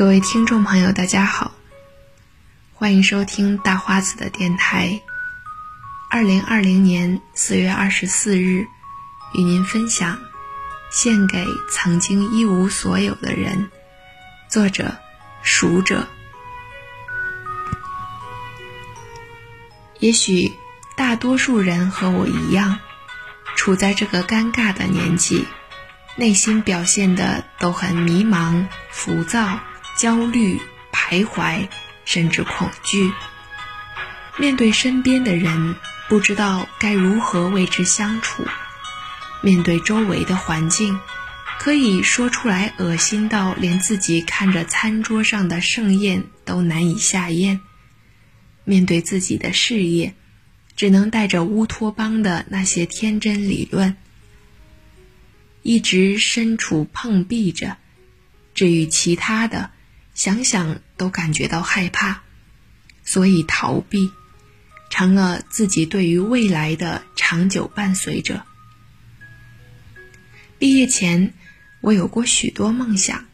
[0.00, 1.52] 各位听众朋友，大家好，
[2.72, 5.02] 欢迎收听大花子的电台。
[6.08, 8.66] 二零二零年四月二十四日，
[9.34, 10.16] 与您分享
[10.90, 13.68] 《献给曾经一无所有的人》，
[14.50, 14.96] 作者：
[15.42, 16.08] 熟者。
[19.98, 20.50] 也许
[20.96, 22.78] 大多数人和我一样，
[23.54, 25.46] 处在这个尴尬的年纪，
[26.16, 29.60] 内心表现的都很迷茫、浮躁。
[29.96, 30.60] 焦虑、
[30.92, 31.68] 徘徊，
[32.04, 33.12] 甚至恐惧。
[34.38, 35.74] 面对身边的人，
[36.08, 38.42] 不知道该如何为之相处；
[39.42, 40.98] 面对周围的环境，
[41.58, 47.60] 可以说出来恶心到连自己看着餐桌上的盛宴都难以下咽；
[48.64, 50.14] 面对自己的事业，
[50.74, 53.96] 只能带着乌托邦的那些天真理论，
[55.62, 57.76] 一直身处碰壁着。
[58.54, 59.70] 至于其他的，
[60.20, 62.20] 想想都感觉到害怕，
[63.04, 64.12] 所以逃避
[64.90, 68.42] 成了自己对于未来的长久伴随者。
[70.58, 71.32] 毕业前，
[71.80, 73.28] 我有过许多梦想。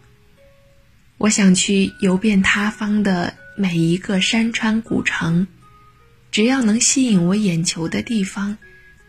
[1.18, 5.48] 我想去游遍他方的每一个山川古城，
[6.30, 8.58] 只要能吸引我眼球的地方，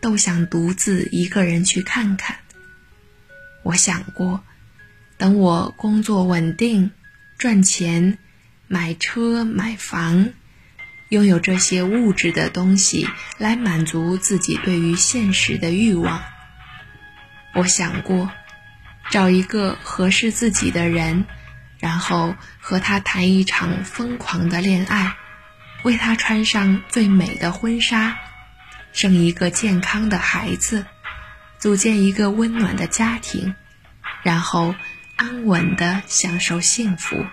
[0.00, 2.38] 都想独自一个人去看看。
[3.62, 4.42] 我想过，
[5.16, 6.90] 等我工作稳定。
[7.38, 8.18] 赚钱，
[8.66, 10.30] 买车买房，
[11.08, 13.08] 拥有这些物质的东西
[13.38, 16.20] 来满足自己对于现实的欲望。
[17.54, 18.32] 我想过，
[19.10, 21.26] 找一个合适自己的人，
[21.78, 25.14] 然后和他谈一场疯狂的恋爱，
[25.84, 28.18] 为他穿上最美的婚纱，
[28.92, 30.84] 生一个健康的孩子，
[31.60, 33.54] 组建一个温暖的家庭，
[34.24, 34.74] 然后。
[35.18, 37.26] 安稳的享受幸福。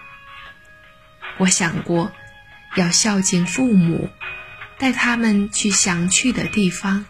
[1.37, 2.11] 我想过，
[2.75, 4.09] 要孝敬父母，
[4.79, 7.05] 带他们去想去的地方，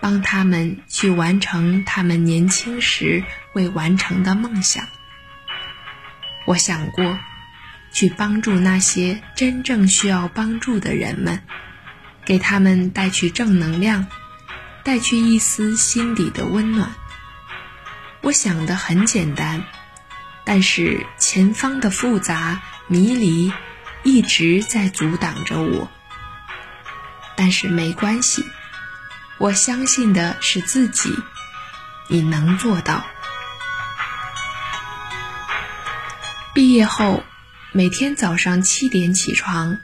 [0.00, 4.86] 帮他们去完成他们年轻时未完成的梦想。
[6.46, 7.18] 我想过，
[7.90, 11.40] 去帮助那些真正需要帮助的人们，
[12.26, 14.06] 给他们带去正能量，
[14.84, 16.92] 带去一丝心底的温暖。
[18.20, 19.64] 我想的很简单。
[20.44, 23.52] 但是前方的复杂迷离
[24.02, 25.90] 一直在阻挡着我。
[27.36, 28.44] 但是没关系，
[29.38, 31.10] 我相信的是自己，
[32.08, 33.06] 你能做到。
[36.54, 37.22] 毕业后，
[37.72, 39.78] 每天早上七点起床，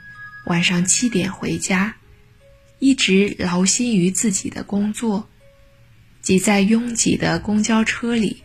[0.45, 1.95] 晚上七点回家，
[2.77, 5.27] 一直劳心于自己的工作，
[6.21, 8.43] 挤在拥挤的公交车里。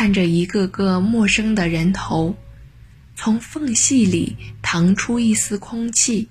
[0.00, 2.38] 看着一个个陌生的人头，
[3.14, 6.30] 从缝隙里腾出一丝空气，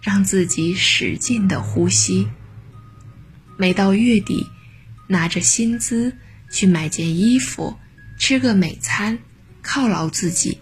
[0.00, 2.26] 让自己使劲的呼吸。
[3.58, 4.46] 每到月底，
[5.08, 6.16] 拿着薪资
[6.50, 7.76] 去买件衣服，
[8.18, 9.18] 吃个美餐，
[9.62, 10.56] 犒劳自己。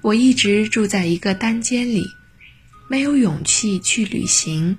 [0.00, 2.06] 我一直住在一个单间里，
[2.88, 4.78] 没有勇气去旅行，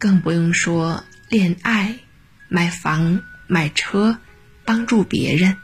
[0.00, 2.00] 更不用说恋爱、
[2.48, 4.18] 买房、买车。
[4.64, 5.56] 帮助别人，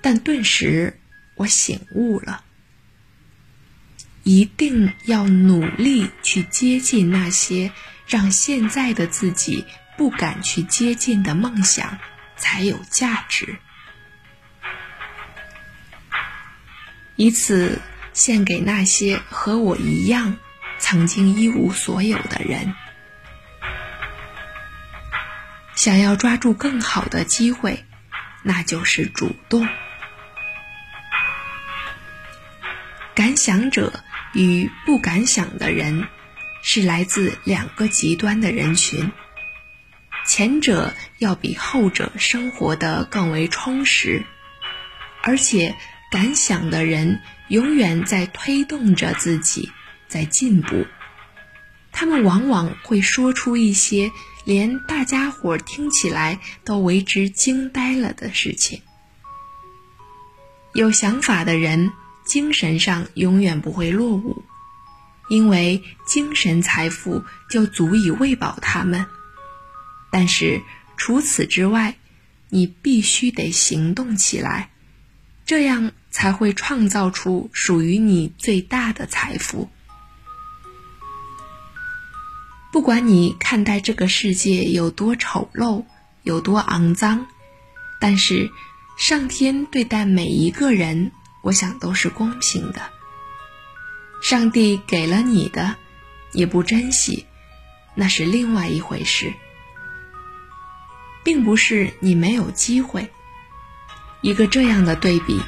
[0.00, 0.98] 但顿时
[1.34, 2.44] 我醒悟了：
[4.22, 7.70] 一定要努力去接近那些
[8.06, 9.64] 让现在的自己
[9.96, 11.98] 不敢去接近的梦想，
[12.36, 13.56] 才有价值。
[17.16, 17.80] 以此
[18.12, 20.36] 献给那些和我一样
[20.78, 22.74] 曾经一无所有的人。
[25.86, 27.84] 想要抓住更好的机会，
[28.42, 29.68] 那就是主动。
[33.14, 34.02] 敢想者
[34.32, 36.08] 与不敢想的人，
[36.60, 39.12] 是来自两个极端的人群。
[40.24, 44.24] 前者要比后者生活的更为充实，
[45.22, 45.76] 而且
[46.10, 49.70] 敢想的人永远在推动着自己
[50.08, 50.84] 在进步。
[51.92, 54.10] 他们往往会说出一些。
[54.46, 58.80] 连大家伙听起来都为之惊呆了的事情。
[60.72, 61.90] 有想法的人，
[62.24, 64.44] 精神上永远不会落伍，
[65.28, 69.06] 因为精神财富就足以喂饱他们。
[70.12, 70.62] 但是
[70.96, 71.96] 除此之外，
[72.48, 74.70] 你必须得行动起来，
[75.44, 79.68] 这样才会创造出属于你最大的财富。
[82.76, 85.86] 不管你看待这个世界有多丑陋、
[86.22, 87.26] 有多肮脏，
[88.02, 88.50] 但是
[88.98, 92.82] 上天对待每一个人我想都是公平的。
[94.20, 95.76] 上帝给了你的，
[96.32, 97.24] 你不珍惜，
[97.94, 99.32] 那是另外一回事。
[101.24, 103.08] 并不是你没有机会。
[104.20, 105.40] 一个这样的对比：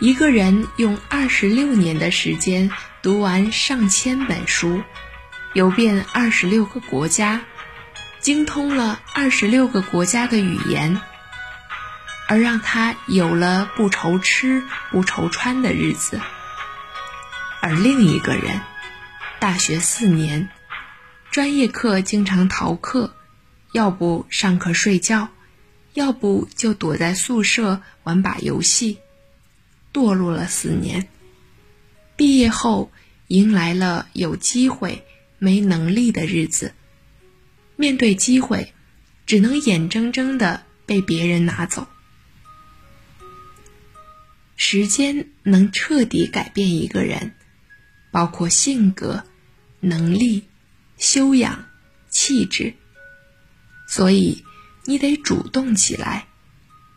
[0.00, 2.70] 一个人用二十六年的时间
[3.02, 4.80] 读完上千本书，
[5.54, 7.42] 游遍二十六个国家，
[8.20, 10.98] 精通了二十六个国家的语言，
[12.26, 16.18] 而让他有了不愁吃不愁穿的日子；
[17.60, 18.60] 而另一个人，
[19.38, 20.48] 大学四年，
[21.30, 23.14] 专业课经常逃课。
[23.72, 25.28] 要不上课睡觉，
[25.94, 28.98] 要不就躲在宿舍玩把游戏，
[29.92, 31.08] 堕落了四年。
[32.16, 32.90] 毕业后
[33.28, 35.06] 迎来了有机会
[35.42, 36.72] 没能力的日子，
[37.74, 38.72] 面对机会，
[39.26, 41.88] 只能眼睁睁的被别人拿走。
[44.54, 47.34] 时间能彻底改变一个人，
[48.12, 49.24] 包括性格、
[49.80, 50.44] 能力、
[50.96, 51.64] 修养、
[52.08, 52.74] 气质。
[53.88, 54.44] 所以，
[54.84, 56.28] 你得主动起来，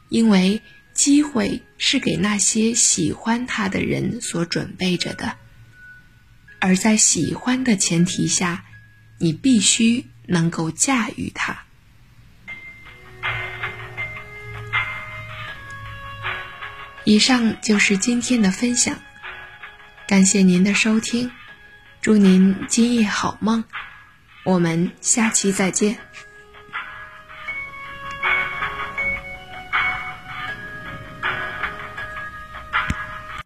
[0.09, 0.61] 因为
[0.93, 5.35] 机会是给那些喜欢他的人所准备着的。
[6.65, 8.65] 而在喜欢的前提下，
[9.19, 11.63] 你必须能够驾驭它。
[17.03, 18.99] 以上就是今天的分享，
[20.07, 21.29] 感谢您的收听，
[22.01, 23.63] 祝您今夜好梦，
[24.43, 25.99] 我们下期再见。